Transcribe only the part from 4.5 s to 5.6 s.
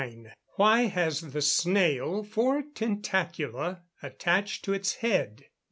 to its head?